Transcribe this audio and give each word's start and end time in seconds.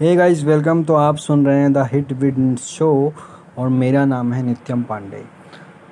Hey 0.00 0.14
guys 0.16 0.42
welcome 0.44 0.82
तो 0.84 0.94
आप 0.94 1.16
सुन 1.16 1.44
रहे 1.46 1.58
हैं 1.58 1.72
द 1.72 1.78
हिट 1.92 2.12
विद 2.12 2.56
शो 2.58 3.12
और 3.58 3.68
मेरा 3.68 4.04
नाम 4.04 4.32
है 4.32 4.42
नित्यम 4.42 4.82
पांडे। 4.82 5.22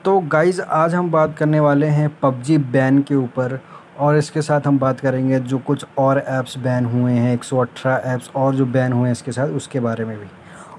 तो 0.04 0.18
गाइस 0.20 0.60
आज 0.60 0.94
हम 0.94 1.10
बात 1.10 1.36
करने 1.38 1.60
वाले 1.60 1.86
हैं 1.86 2.08
पबजी 2.22 2.56
बैन 2.58 3.00
के 3.02 3.14
ऊपर 3.14 3.58
और 3.98 4.16
इसके 4.16 4.42
साथ 4.42 4.66
हम 4.66 4.78
बात 4.78 5.00
करेंगे 5.00 5.40
जो 5.40 5.58
कुछ 5.58 5.84
और 5.98 6.18
ऐप्स 6.18 6.56
बैन 6.58 6.84
हुए 6.84 7.12
हैं 7.12 7.36
118 7.36 8.00
ऐप्स 8.04 8.30
और 8.36 8.54
जो 8.54 8.66
बैन 8.66 8.92
हुए 8.92 9.04
हैं 9.04 9.12
इसके 9.12 9.32
साथ, 9.32 9.48
उसके 9.48 9.80
बारे 9.80 10.04
में 10.04 10.16
भी। 10.18 10.26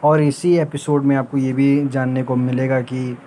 और 0.03 0.21
इसी 0.21 0.57
एपिसोड 0.57 1.03
में 1.03 1.15
आपको 1.15 1.37
ये 1.37 1.53
भी 1.53 1.87
जानने 1.87 2.23
को 2.23 2.35
मिलेगा 2.35 2.81
कि 2.81 3.17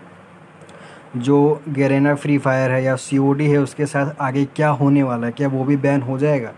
जो 1.16 1.62
गेरेना 1.68 2.14
फ्री 2.14 2.38
फायर 2.38 2.70
है 2.70 2.82
या 2.84 2.96
सीओडी 2.96 3.46
है, 3.46 3.58
उसके 3.58 3.86
साथ 3.86 4.14
आगे 4.20 4.44
क्या 4.44 4.68
होने 4.72 5.02
वाला 5.02 5.26
है, 5.26 5.32
क्या 5.32 5.48
वो 5.48 5.64
भी 5.64 5.76
बैन 5.76 6.02
हो 6.02 6.18
जाएगा? 6.18 6.52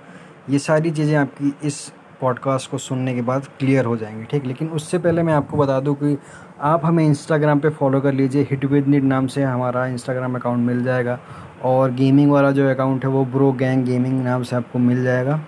ये 0.51 0.59
सारी 0.59 0.91
चीज़ें 0.91 1.17
आपकी 1.17 1.55
इस 1.65 1.93
पॉडकास्ट 2.21 2.71
को 2.71 2.79
सुनने 2.79 3.15
के 3.15 3.23
बाद 3.23 3.47
क्लियर 3.59 3.85
हो 3.85 3.97
जाएँगे, 3.97 4.25
ठीक? 4.25 4.45
लेकिन 4.47 4.69
उससे 4.69 4.99
पहले 4.99 5.23
मैं 5.23 5.35
आपको 5.35 5.57
बता 5.57 5.81
दूँ 5.81 5.95
कि 5.95 6.19
आप 6.61 6.85
हमें 6.85 7.05
इंस्टाग्राम 7.07 7.61
पे 7.61 7.69
फॉलो 7.69 8.01
कर 8.01 8.13
लीजिए। 8.13 8.43
हिट 8.43 8.65
विद 8.65 8.87
नीट 8.87 9.03
नाम 9.03 9.27
से 9.27 9.43
हमारा 9.43 9.87
इंस्टाग्राम 9.87 10.35
अकाउंट 10.35 10.67
मिल 10.67 10.85
जाएगा 10.85 11.19
और 11.65 11.93
गेमिंग 11.93 12.31
वाला 12.31 12.51
जो 12.51 12.71
अकाउंट 12.71 13.05
है 13.05 13.11
वो 13.11 13.25
ब्रो 13.25 13.53
गैंग 13.53 13.85
गेमिंग 13.85 14.25
नाम 14.25 14.43
से 14.43 14.57
आपको 14.57 14.79
मिल 14.79 15.05
जाएगा। 15.05 15.41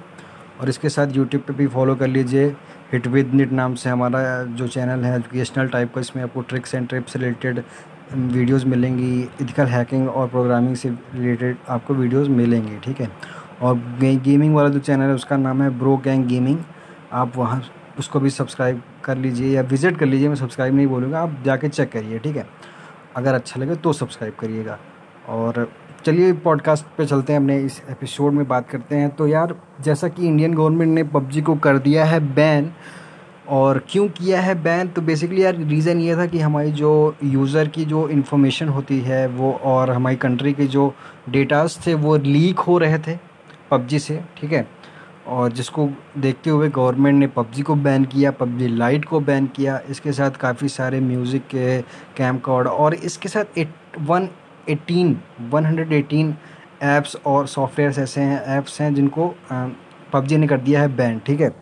और 0.60 0.68
इसके 0.68 0.88
साथ 0.88 1.06
यूट्यूब 1.12 1.42
पे 1.42 1.52
भी 1.52 1.66
फॉलो 1.66 1.95
कर 1.95 2.06
लीजिए। 2.06 2.46
हिट 2.92 3.06
विद 3.06 3.34
निट 3.34 3.52
नाम 3.52 3.74
से 3.74 3.90
हमारा 3.90 4.42
जो 4.42 4.68
चैनल 4.68 5.04
है 5.04 5.16
एजुकेशनल 5.16 5.68
टाइप 5.68 5.95
का, 5.95 6.00
इसमें 6.00 6.23
आपको 6.23 6.40
tricks 6.40 6.74
and 6.74 6.88
trips 6.88 7.16
related 7.16 7.62
videos 8.14 8.64
मिलेंगी। 8.64 9.20
इथिकल 9.20 9.66
हैकिंग 9.66 10.09
और 10.09 10.28
प्रोग्रामिंग 10.28 10.76
से 10.76 10.88
रिलेटेड 10.88 11.56
आपको 11.68 11.95
वीडियोस 11.95 12.28
मिलेंगी, 12.28 12.78
ठीक 12.78 13.00
है? 13.00 13.09
और 13.62 13.74
गेमिंग 14.00 14.54
वाला 14.54 14.68
जो 14.68 14.78
चैनल 14.78 15.02
है, 15.02 15.14
उसका 15.14 15.36
नाम 15.36 15.62
है 15.62 15.70
ब्रो 15.78 15.96
गैंग 15.96 16.26
गेमिंग 16.26 16.58
आप 17.12 17.36
वहाँ 17.36 17.62
उसको 17.98 18.20
भी 18.20 18.30
सब्सक्राइब 18.30 18.82
कर 19.04 19.16
लीजिए 19.16 19.54
या 19.54 19.62
विज़िट 19.62 19.96
कर 19.98 20.06
लीजिए, 20.06 20.28
मैं 20.28 20.37
सब्सक्राइब 20.37 20.74
नहीं 20.74 20.87
बोलूँगा, 20.87 21.20
आप 21.20 21.37
जाके 21.45 21.68
चेक 21.68 21.90
करिए, 21.92 22.18
ठीक 22.18 22.37
है? 22.37 22.46
अगर 23.16 23.34
अच्छा 23.34 23.60
लगे 23.60 23.74
तो 23.74 23.92
सब्सक्राइब 23.92 24.34
करिएगा। 24.40 24.78
और 25.28 25.68
चलिए 26.04 26.32
पॉडकास्ट 26.34 26.84
पे 26.98 27.06
चलते 27.06 27.32
हैं, 27.32 27.40
अपने 27.40 27.59
इस 27.60 27.80
एपिसोड 27.90 28.32
में 28.32 28.46
बात 28.48 28.68
करते 28.70 28.96
हैं। 28.96 29.09
तो 29.10 29.26
यार, 29.26 29.54
जैसा 29.80 30.09
कि 30.09 30.26
इंडियन 30.26 30.54
गवर्नमेंट 30.54 30.95
ने 30.95 31.04
पबजी 31.04 31.43
को 31.43 31.54
कर 31.56 31.78
दिया 31.78 32.04
है 32.04 32.20
बैन 32.34 32.70
और 33.48 33.82
क्यों 33.88 34.09
किया 34.09 34.40
है 34.40 34.54
बैन 34.62 34.88
तो 34.88 35.02
बेसिकली 35.02 35.43
यार 35.45 35.56
रीज़न 35.56 36.00
ये 36.00 36.16
था 36.16 36.26
कि 36.26 36.40
हमारी 36.40 36.72
जो 36.72 37.16
यूज़र 37.24 37.68
की 37.68 37.84
जो 37.84 38.09
इन्फॉर्मेशन 38.09 38.68
होती 38.68 39.00
है, 39.00 39.26
वो 39.28 39.52
और 39.65 39.90
हमारी 39.90 40.16
कंट्री 40.16 40.52
के 40.52 40.66
जो 40.66 40.93
डेटास 41.28 41.78
थे, 41.87 41.95
वो 41.95 42.16
लीक 42.16 42.59
हो 42.59 42.78
रहे 42.78 42.98
थे। 42.98 43.16
पबजी 43.71 43.99
से, 43.99 44.21
ठीक 44.37 44.52
है? 44.52 44.66
और 45.27 45.52
जिसको 45.52 45.88
देखते 46.19 46.51
हुए 46.51 46.69
गवर्नमेंट 46.71 47.19
ने 47.19 47.27
पबजी 47.27 47.63
को 47.63 47.74
बैन 47.77 48.05
किया, 48.05 48.30
पबजी 48.30 48.69
लाइट 48.69 49.05
को 49.05 49.21
बैन 49.21 49.47
किया, 49.47 49.79
इसके 49.91 50.13
साथ 50.13 50.37
काफ़ी 50.41 50.69
सारे 50.69 51.01
म्यूज़िक 51.01 51.47
के 51.47 51.80
कैम 52.16 52.39
कॉर्ड 52.39 52.69
और 52.69 52.95
इसके 52.95 53.29
साथ 53.29 53.59
eight, 53.59 53.73
one 54.01 54.29
eighteen, 54.69 55.16
one 55.51 55.66
hundred 55.66 55.93
eighteen 55.93 56.35
apps 56.83 57.16
और 57.27 57.46
सॉफ्टवेयर 57.46 58.01
ऐसे 58.01 58.21
हैं, 58.21 58.43
ऐप्स 58.57 58.80
हैं 58.80 58.95
जिनको 58.95 59.35
पबजी 60.13 60.37
ने 60.37 60.46
कर 60.46 60.61
दिया 60.61 60.80
है 60.80 60.96
बैन, 60.96 61.19
ठीक 61.19 61.41
है? 61.41 61.55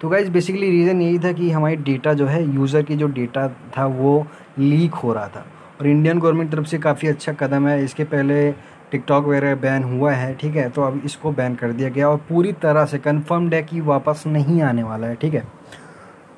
तो 0.00 0.08
गाइज़ 0.08 0.30
बेसिकली 0.30 0.70
रीज़न 0.70 1.00
यही 1.02 1.18
था 1.18 1.32
कि 1.32 1.50
हमारी 1.50 1.76
डेटा 1.78 2.12
जो 2.14 2.26
है 2.26 2.42
यूज़र 2.54 2.82
की 2.82 2.96
जो 2.96 3.06
डेटा 3.08 3.48
था 3.76 3.86
वो 3.88 4.26
लीक 4.58 4.94
हो 4.94 5.12
रहा 5.12 5.28
था। 5.28 5.46
और 5.80 5.86
इंडियन 5.86 6.18
गवर्नमेंट 6.18 6.50
तरफ़ 6.52 6.66
से 6.66 6.78
काफ़ी 6.78 7.08
अच्छा 7.08 7.32
कदम 7.32 7.68
है। 7.68 7.82
इसके 7.84 8.04
पहले 8.04 8.50
टिकटॉक 8.94 9.24
वगैरह 9.24 9.54
बैन 9.56 9.84
हुआ 9.84 10.12
है, 10.12 10.34
ठीक 10.34 10.56
है? 10.56 10.68
तो 10.70 10.82
अब 10.82 11.00
इसको 11.04 11.30
बैन 11.32 11.54
कर 11.54 11.72
दिया 11.72 11.88
गया 11.88 12.08
और 12.08 12.16
पूरी 12.28 12.52
तरह 12.62 12.84
से 12.84 12.98
कन्फर्म्ड 13.00 13.54
है 13.54 13.62
कि 13.62 13.80
वापस 13.80 14.22
नहीं 14.26 14.60
आने 14.62 14.82
वाला 14.82 15.06
है, 15.06 15.14
ठीक 15.14 15.34
है? 15.34 15.42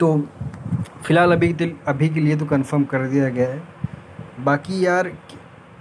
तो 0.01 0.17
फ़िलहाल 1.07 1.33
अभी 1.33 1.53
अभी 1.89 2.09
के 2.09 2.21
लिए 2.21 2.37
तो 2.37 2.47
कन्फर्म 2.47 2.85
कर 2.85 3.07
दिया 3.07 3.29
गया 3.29 3.49
है। 3.49 3.63
बाकी 4.45 4.85
यार, 4.87 5.11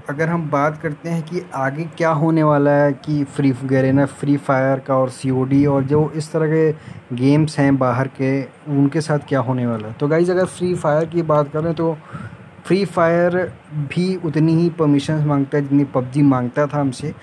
अगर 0.10 0.30
हम 0.30 0.50
बात 0.50 0.78
करते 0.82 1.10
हैं 1.10 1.22
कि 1.24 1.42
आगे 1.56 1.84
क्या 1.98 2.10
होने 2.10 2.44
वाला 2.44 2.72
है, 2.72 2.92
कि 2.94 3.24
फ्री 3.26 3.54
गरेना 3.64 4.06
फ्री 4.06 4.38
फायर 4.38 4.80
का 4.80 4.98
और 4.98 5.10
सीओडी 5.10 5.66
और 5.66 5.84
जो 5.84 6.10
इस 6.16 6.32
तरह 6.32 6.48
के 6.48 7.16
गेम्स 7.16 7.58
हैं 7.60 7.78
बाहर 7.78 8.08
के, 8.08 8.42
उनके 8.72 9.02
साथ 9.02 9.28
क्या 9.28 9.40
होने 9.40 9.66
वाला 9.68 9.88
है? 9.88 9.94
तो 9.94 10.08
गाइज़ 10.08 10.32
अगर 10.32 10.46
फ्री 10.46 10.74
फायर 10.76 11.06
की 11.06 11.22
बात 11.24 11.52
करें 11.54 11.74
तो 11.74 11.98
फ्री 12.66 12.84
फायर 12.86 13.36
भी 13.90 14.16
उतनी 14.16 14.54
ही 14.56 14.70
परमिशन 14.70 15.26
माँगता 15.26 15.58
है 15.58 15.64
जितनी 15.64 15.84
पबजी 15.86 16.22
माँगता 16.22 16.66
था 16.68 16.80
हमसे। 16.80 17.14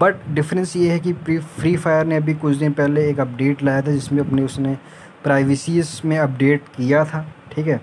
बट 0.00 0.28
डिफरेंस 0.28 0.76
ये 0.76 0.90
है 0.90 0.98
कि 1.00 1.12
फ्री 1.38 1.76
फायर 1.76 2.06
ने 2.06 2.16
अभी 2.16 2.34
कुछ 2.34 2.56
दिन 2.56 2.72
पहले 2.72 3.08
एक 3.10 3.20
अपडेट 3.20 3.62
लाया 3.62 3.82
था 3.82 3.92
जिसमें 3.92 4.20
अपने 4.20 4.42
उसने 4.42 4.76
प्राइवेसी 5.24 5.82
में 6.04 6.16
अपडेट 6.18 6.68
किया 6.76 7.04
था, 7.04 7.24
ठीक 7.52 7.66
है? 7.66 7.80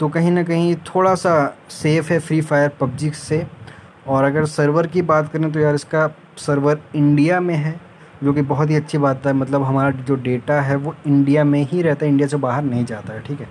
तो 0.00 0.08
कहीं 0.08 0.30
ना 0.30 0.42
कहीं 0.42 0.74
थोड़ा 0.86 1.14
सा 1.14 1.56
सेफ़ 1.70 2.12
है 2.12 2.18
फ्री 2.20 2.40
फायर 2.40 2.68
पबजी 2.80 3.10
से। 3.10 3.46
और 4.06 4.24
अगर 4.24 4.44
सर्वर 4.46 4.86
की 4.86 5.02
बात 5.02 5.32
करें 5.32 5.50
तो 5.52 5.60
यार 5.60 5.74
इसका 5.74 6.08
सर्वर 6.38 6.78
इंडिया 6.94 7.40
में 7.40 7.54
है, 7.54 7.74
जो 8.24 8.32
कि 8.32 8.42
बहुत 8.42 8.70
ही 8.70 8.76
अच्छी 8.76 8.98
बात 8.98 9.26
है। 9.26 9.32
मतलब 9.32 9.62
हमारा 9.62 9.90
जो 9.90 10.14
डेटा 10.14 10.60
है 10.60 10.76
वो 10.76 10.94
इंडिया 11.06 11.44
में 11.44 11.62
ही 11.62 11.82
रहता 11.82 12.06
है 12.06 12.12
इंडिया 12.12 12.28
से 12.28 12.36
बाहर 12.36 12.62
नहीं 12.62 12.84
जाता 12.84 13.12
है, 13.12 13.20
ठीक 13.20 13.40
है? 13.40 13.48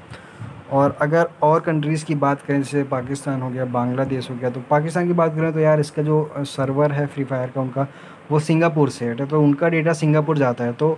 और 0.72 0.98
अगर 1.02 1.30
और 1.44 1.60
कंट्रीज़ 1.60 2.06
की 2.06 2.16
बात 2.16 2.42
करें, 2.42 2.62
जैसे 2.62 2.84
पाकिस्तान 2.86 3.42
हो 3.42 3.50
गया, 3.50 3.66
बांग्लादेश 3.68 4.30
हो 4.30 4.36
गया 4.36 4.50
तो 4.50 4.62
पाकिस्तान 4.70 5.08
की 5.08 5.14
बात 5.14 5.36
करें 5.36 5.52
तो 5.54 5.60
यार 5.60 5.80
इसका 5.80 6.04
जो 6.04 6.44
सर्वर 6.48 6.92
है 6.92 7.06
फ्री 7.08 7.24
फायर 7.24 7.50
का 7.50 7.62
उनका, 7.62 7.88
वो 8.32 8.40
सिंगापुर 8.40 8.90
से 8.90 9.06
है 9.06 9.26
तो 9.26 9.42
उनका 9.42 9.70
डेटा 9.70 9.94
सिंगापुर 9.96 10.38
जाता 10.38 10.64
है 10.64 10.74
तो 10.74 10.98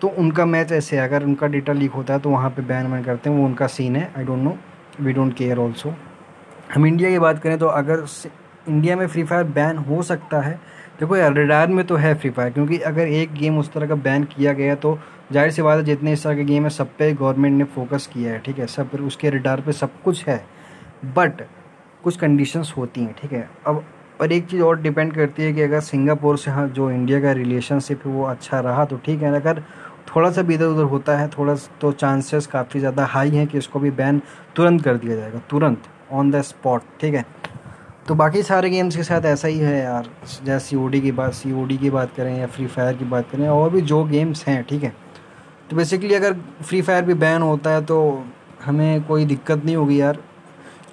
तो 0.00 0.08
उनका 0.18 0.44
मैच 0.46 0.72
ऐसे 0.72 0.96
है, 0.96 1.02
अगर 1.04 1.24
उनका 1.24 1.46
डेटा 1.46 1.72
लीक 1.72 1.92
होता 1.92 2.14
है 2.14 2.20
तो 2.20 2.30
वहाँ 2.30 2.50
पे 2.50 2.62
बैन 2.62 2.86
वैन 2.92 3.02
करते 3.04 3.30
हैं, 3.30 3.36
वो 3.38 3.44
उनका 3.44 3.66
सीन 3.68 3.96
है 3.96 4.10
I 4.16 4.24
don't 4.24 4.42
know 4.42 4.56
we 5.00 5.12
don't 5.12 5.34
care 5.36 5.58
also 5.58 5.94
हम 6.74 6.86
इंडिया 6.86 7.10
की 7.10 7.18
बात 7.18 7.38
करें 7.42 7.58
तो 7.58 7.66
अगर 7.68 8.04
इंडिया 8.66 8.96
में 8.96 9.06
फ्री 9.06 9.22
फायर 9.24 9.44
बैन 9.46 9.78
हो 9.78 10.02
सकता 10.02 10.40
है। 10.40 10.54
देखो 11.00 11.16
यार 11.16 11.32
रेडार 11.34 11.68
में 11.68 11.84
तो 11.86 11.96
है 11.96 12.14
फ्री 12.14 12.30
फायर 12.30 12.50
क्योंकि 12.50 12.78
अगर 12.80 13.08
एक 13.08 13.32
गेम 13.34 13.58
उस 13.58 13.72
तरह 13.72 13.88
का 13.88 13.94
बैन 13.96 14.24
किया 14.26 14.52
गया 14.52 14.74
तो 14.76 14.98
ज़ाहिर 15.32 15.50
सी 15.50 15.62
बात 15.62 15.78
है 15.78 15.84
जितने 15.84 16.12
इस 16.12 16.22
तरह 16.24 16.36
के 16.36 16.44
गेम 16.44 16.64
है, 16.64 16.70
सब 16.70 16.88
पे 16.98 17.12
गवर्नमेंट 17.12 17.56
ने 17.58 17.64
फोकस 17.66 18.06
किया 18.06 18.32
है, 18.32 18.38
ठीक 18.38 18.58
है? 18.58 18.66
सब 18.66 18.90
उसके 19.06 19.30
रिडार 19.30 19.60
पे 19.60 19.72
सब 19.72 20.00
कुछ 20.04 20.24
है। 20.26 20.44
बट 21.16 21.42
कुछ 22.04 22.16
कंडीशंस 22.16 22.72
होती 22.76 23.00
हैं, 23.00 23.14
ठीक 23.20 23.32
है? 23.32 23.48
अब, 23.66 23.84
और 24.20 24.32
एक 24.32 24.46
चीज़ 24.48 24.62
और 24.62 24.80
डिपेंड 24.80 25.14
करती 25.14 25.42
है 25.42 25.52
कि 25.52 25.62
अगर 25.62 25.80
सिंगापुर 25.80 26.36
से 26.38 26.50
हाँ 26.50 26.66
जो 26.68 26.90
इंडिया 26.90 27.20
का 27.20 27.32
रिलेशनशिप 27.32 28.06
है, 28.06 28.12
वो 28.12 28.24
अच्छा 28.24 28.60
रहा 28.60 28.84
तो 28.84 28.96
ठीक 29.04 29.22
है। 29.22 29.34
अगर 29.34 29.62
थोड़ा 30.08 30.30
सा 30.30 30.42
भी 30.42 30.54
इधर 30.54 30.66
उधर 30.66 30.84
होता 30.84 31.16
है, 31.18 31.28
थोड़ा 31.28 31.54
तो 31.80 31.92
चांसेस 31.94 32.46
काफ़ी 32.46 32.80
ज़्यादा 32.80 33.04
हाई 33.06 33.30
हैं 33.30 33.46
कि 33.46 33.58
इसको 33.58 33.80
भी 33.80 33.90
बैन 33.92 34.20
तुरंत 34.56 34.82
कर 34.84 34.96
दिया 34.96 35.16
जाएगा, 35.16 35.40
तुरंत 35.50 35.88
ऑन 36.12 36.30
द 36.30 36.42
स्पॉट 36.42 36.82
ठीक 37.00 37.14
है? 37.14 37.24
तो 38.06 38.14
बाकी 38.14 38.42
सारे 38.42 38.70
गेम्स 38.70 38.96
के 38.96 39.02
साथ 39.02 39.24
ऐसा 39.24 39.48
ही 39.48 39.58
है 39.58 39.76
यार। 39.78 40.08
जैसे 40.44 40.58
सी 40.60 40.76
ओ 40.76 40.86
डी 40.88 41.00
की 41.00 41.10
बात 41.12 41.32
सी 41.34 41.52
ओ 41.52 41.64
डी 41.64 41.76
की 41.78 41.90
बात 41.90 42.14
करें 42.16 42.38
या 42.38 42.46
फ्री 42.46 42.66
फायर 42.66 42.96
की 42.96 43.04
बात 43.06 43.30
करें, 43.30 43.48
और 43.48 43.70
भी 43.70 43.80
जो 43.82 44.02
गेम्स 44.04 44.44
हैं, 44.46 44.62
ठीक 44.64 44.82
है? 44.84 44.92
तो 45.70 45.76
बेसिकली 45.76 46.14
अगर 46.14 46.32
फ्री 46.62 46.80
फायर 46.82 47.04
भी 47.04 47.14
बैन 47.16 47.42
होता 47.42 47.70
है 47.70 47.84
तो 47.84 47.98
हमें 48.64 49.02
कोई 49.04 49.24
दिक्कत 49.24 49.64
नहीं 49.64 49.76
होगी 49.76 50.00
यार। 50.00 50.18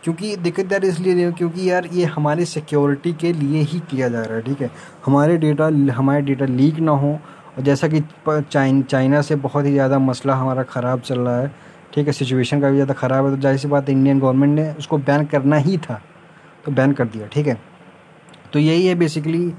क्योंकि 0.03 0.35
दिक्कत 0.37 0.71
यार 0.71 0.85
इसलिए 0.85 1.13
नहीं 1.15 1.31
क्योंकि 1.33 1.69
यार 1.69 1.87
ये 1.93 2.05
हमारी 2.07 2.45
सिक्योरिटी 2.45 3.13
के 3.13 3.31
लिए 3.33 3.61
ही 3.61 3.79
किया 3.81 4.09
जा 4.09 4.21
रहा 4.21 4.35
है, 4.35 4.41
ठीक 4.41 4.61
है? 4.61 4.69
हमारे 5.05 5.37
डेटा 5.37 5.67
हमारे 5.93 6.21
डेटा 6.21 6.45
लीक 6.45 6.79
ना 6.79 6.91
हो, 6.93 7.11
और 7.57 7.63
जैसा 7.63 7.87
कि 7.87 8.01
चाइन 8.27 8.81
चाइना 8.83 9.21
से 9.21 9.35
बहुत 9.37 9.65
ही 9.65 9.71
ज़्यादा 9.71 9.99
मसला 9.99 10.35
हमारा 10.35 10.63
ख़राब 10.65 11.01
चल 11.01 11.19
रहा 11.19 11.39
है, 11.39 11.51
ठीक 11.93 12.07
है? 12.07 12.13
सिचुएशन 12.13 12.61
का 12.61 12.69
भी 12.69 12.75
ज़्यादा 12.75 12.93
ख़राब 12.93 13.25
है 13.25 13.35
तो 13.35 13.41
ज़ाहिर 13.41 13.57
सी 13.57 13.67
बात 13.67 13.89
इंडियन 13.89 14.19
गवर्नमेंट 14.19 14.55
ने 14.55 14.71
उसको 14.73 14.97
बैन 14.99 15.25
करना 15.25 15.57
ही 15.57 15.77
था। 15.79 16.01
तो 16.65 16.71
बैन 16.71 16.93
कर 16.93 17.05
दिया, 17.05 17.27
ठीक 17.27 17.47
है? 17.47 17.57
तो 18.53 18.59
यही 18.59 18.85
है 18.87 18.95
बेसिकली 18.95 19.49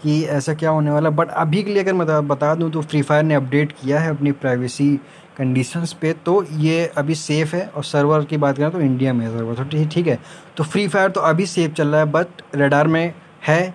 कि 0.00 0.22
ऐसा 0.24 0.54
क्या 0.54 0.70
होने 0.70 0.90
वाला 0.90 1.10
बट 1.10 1.30
अभी 1.30 1.62
के 1.62 1.72
लिए 1.72 1.82
अगर 1.82 1.92
मैं 1.92 2.28
बता 2.28 2.54
दूँ 2.54 2.70
तो 2.70 2.82
फ्री 2.82 3.02
फायर 3.02 3.22
ने 3.22 3.34
अपडेट 3.34 3.72
किया 3.72 4.00
है 4.00 4.10
अपनी 4.10 4.32
प्राइवेसी 4.34 4.94
कंडीशंस 5.36 5.92
पे 5.92 6.12
तो 6.26 6.42
ये 6.44 6.86
अभी 6.98 7.14
सेफ़ 7.14 7.54
है, 7.56 7.66
और 7.66 7.84
सर्वर 7.84 8.24
की 8.24 8.36
बात 8.36 8.56
करें 8.56 8.70
तो 8.70 8.80
इंडिया 8.80 9.12
में 9.12 9.24
है 9.26 9.32
सर्वर 9.32 9.64
तो 9.64 9.84
ठीक 9.86 10.06
है? 10.06 10.18
तो 10.56 10.64
फ्री 10.64 10.86
फायर 10.88 11.10
तो 11.10 11.20
अभी 11.22 11.46
सेफ़ 11.46 11.72
चल 11.72 11.88
रहा 11.88 12.00
है 12.00 12.06
बट 12.06 12.42
रेडार 12.54 12.86
में 12.86 13.14
है, 13.46 13.74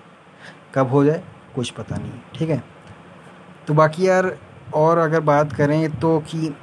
कब 0.74 0.90
हो 0.90 1.04
जाए, 1.04 1.22
कुछ 1.54 1.70
पता 1.70 1.96
नहीं, 1.96 2.12
ठीक 2.34 2.50
है? 2.50 2.62
तो 3.66 3.74
बाकी 3.74 4.08
यार, 4.08 4.36
और 4.74 4.98
अगर 4.98 5.20
बात 5.22 5.52
करें 5.52 5.90
तो 5.90 6.18
कि 6.20 6.54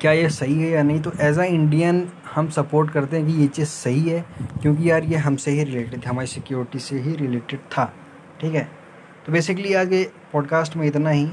क्या 0.00 0.12
ये 0.12 0.28
सही 0.30 0.62
है 0.62 0.68
या 0.70 0.82
नहीं? 0.82 1.00
तो 1.00 1.12
एज 1.20 1.38
आ 1.38 1.44
इंडियन 1.44 2.06
हम 2.34 2.48
सपोर्ट 2.48 2.90
करते 2.90 3.16
हैं 3.16 3.26
कि 3.26 3.32
ये 3.32 3.46
चीज़ 3.46 3.68
सही 3.68 4.08
है, 4.08 4.24
क्योंकि 4.62 4.90
यार 4.90 5.04
ये 5.04 5.16
हमसे 5.16 5.50
ही 5.50 5.64
रिलेटेड 5.64 6.06
था 6.06 6.10
हमारी 6.10 6.26
सिक्योरिटी 6.26 6.78
से 6.78 6.98
ही 6.98 7.14
रिलेटेड 7.16 7.60
था, 7.72 7.84
ठीक 8.40 8.54
है? 8.54 8.62
तो 9.26 9.32
बेसिकली 9.32 9.72
के 9.86 10.02
पॉडकास्ट 10.32 10.76
में 10.76 10.86
इतना 10.86 11.10
ही, 11.10 11.28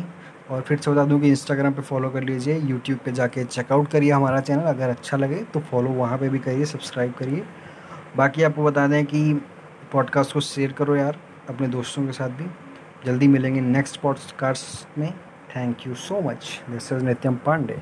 और 0.50 0.62
फिर 0.62 0.78
से 0.78 0.92
बता 0.92 1.04
दूँ 1.04 1.20
कि 1.22 1.30
इंस्टाग्राम 1.30 1.74
पे 1.74 1.82
फॉलो 1.82 2.10
कर 2.10 2.24
लीजिए 2.24 2.58
यूट्यूब 2.60 3.00
पे 3.06 3.12
जाके 3.12 3.44
चेकआउट 3.44 3.88
करिए 3.88 4.12
हमारा 4.12 4.40
चैनल 4.40 4.64
अगर 4.64 4.90
अच्छा 4.90 5.18
लगे 5.18 5.44
तो 5.54 5.60
फॉलो 5.62 5.90
वहाँ 5.92 6.18
पे 6.18 6.30
भी 6.30 6.40
करिए 6.40 6.66
सब्सक्राइब 6.66 7.14
करिए। 7.14 7.44
बाकी 8.18 8.44
आपको 8.44 8.64
बता 8.64 8.88
दें 8.88 9.06
कि 9.06 9.34
पॉडकास्ट 9.92 10.34
को 10.34 10.40
शेयर 10.42 10.72
करो 10.72 10.96
यार, 10.96 11.18
अपने 11.50 11.68
दोस्तों 11.68 12.06
के 12.06 12.12
साथ 12.12 12.30
भी। 12.30 12.46
जल्दी 13.06 13.28
मिलेंगे 13.28 13.62
नेक्स्ट 13.62 14.00
पॉडकास्ट 14.02 14.98
में। 15.00 15.12
Thank 15.56 15.88
you 15.88 15.94
so 15.96 16.22
much 16.22 16.62
this 16.70 16.92
is 16.94 17.04
Nityam 17.06 17.36
Pandey 17.46 17.82